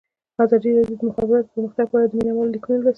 [0.43, 2.89] ازادي راډیو د د مخابراتو پرمختګ په اړه د مینه والو لیکونه لوستي.